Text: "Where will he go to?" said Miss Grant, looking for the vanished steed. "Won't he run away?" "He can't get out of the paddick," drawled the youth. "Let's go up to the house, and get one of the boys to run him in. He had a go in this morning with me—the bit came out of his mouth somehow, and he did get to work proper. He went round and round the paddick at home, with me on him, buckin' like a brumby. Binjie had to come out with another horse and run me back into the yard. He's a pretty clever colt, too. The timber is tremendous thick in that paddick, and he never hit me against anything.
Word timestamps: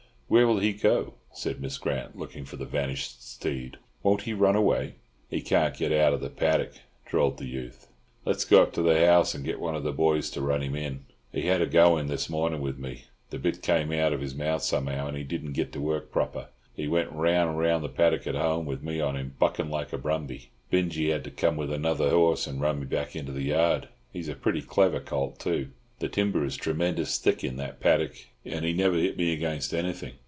"Where 0.31 0.47
will 0.47 0.59
he 0.59 0.71
go 0.71 1.03
to?" 1.03 1.13
said 1.33 1.59
Miss 1.59 1.77
Grant, 1.77 2.17
looking 2.17 2.45
for 2.45 2.55
the 2.55 2.63
vanished 2.63 3.21
steed. 3.29 3.75
"Won't 4.01 4.21
he 4.21 4.31
run 4.31 4.55
away?" 4.55 4.93
"He 5.29 5.41
can't 5.41 5.75
get 5.75 5.91
out 5.91 6.13
of 6.13 6.21
the 6.21 6.29
paddick," 6.29 6.83
drawled 7.05 7.35
the 7.37 7.47
youth. 7.49 7.87
"Let's 8.23 8.45
go 8.45 8.61
up 8.63 8.71
to 8.75 8.81
the 8.81 9.05
house, 9.05 9.35
and 9.35 9.43
get 9.43 9.59
one 9.59 9.75
of 9.75 9.83
the 9.83 9.91
boys 9.91 10.29
to 10.29 10.39
run 10.41 10.63
him 10.63 10.73
in. 10.73 11.03
He 11.33 11.47
had 11.47 11.61
a 11.61 11.65
go 11.65 11.97
in 11.97 12.07
this 12.07 12.29
morning 12.29 12.61
with 12.61 12.77
me—the 12.79 13.39
bit 13.39 13.61
came 13.61 13.91
out 13.91 14.13
of 14.13 14.21
his 14.21 14.33
mouth 14.33 14.61
somehow, 14.63 15.07
and 15.07 15.17
he 15.17 15.25
did 15.25 15.51
get 15.53 15.73
to 15.73 15.81
work 15.81 16.13
proper. 16.13 16.47
He 16.77 16.87
went 16.87 17.11
round 17.11 17.49
and 17.49 17.59
round 17.59 17.83
the 17.83 17.89
paddick 17.89 18.25
at 18.25 18.33
home, 18.33 18.65
with 18.65 18.81
me 18.81 19.01
on 19.01 19.17
him, 19.17 19.35
buckin' 19.37 19.69
like 19.69 19.91
a 19.91 19.97
brumby. 19.97 20.47
Binjie 20.71 21.09
had 21.11 21.25
to 21.25 21.31
come 21.31 21.55
out 21.55 21.59
with 21.59 21.73
another 21.73 22.09
horse 22.09 22.47
and 22.47 22.61
run 22.61 22.79
me 22.79 22.85
back 22.85 23.17
into 23.17 23.33
the 23.33 23.41
yard. 23.43 23.89
He's 24.13 24.29
a 24.29 24.35
pretty 24.35 24.61
clever 24.61 25.01
colt, 25.01 25.39
too. 25.39 25.71
The 25.99 26.07
timber 26.07 26.45
is 26.45 26.55
tremendous 26.55 27.17
thick 27.19 27.43
in 27.43 27.57
that 27.57 27.81
paddick, 27.81 28.29
and 28.45 28.63
he 28.63 28.71
never 28.73 28.95
hit 28.95 29.17
me 29.17 29.33
against 29.33 29.73
anything. 29.73 30.13